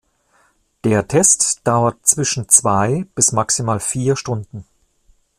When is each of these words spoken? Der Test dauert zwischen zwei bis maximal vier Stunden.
Der 0.83 1.07
Test 1.07 1.61
dauert 1.63 2.07
zwischen 2.07 2.49
zwei 2.49 3.05
bis 3.13 3.33
maximal 3.33 3.79
vier 3.79 4.15
Stunden. 4.15 4.65